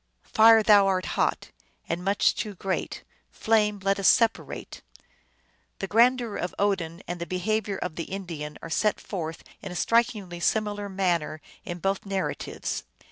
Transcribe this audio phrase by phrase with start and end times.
[0.33, 1.51] "Fire, thou art hot,
[1.87, 4.81] and much too great; flame, let us separate."
[5.77, 9.71] The grandeur of Odin and the behavior of the In dian are set forth in
[9.71, 12.83] a strikingly similar manner in both narratives.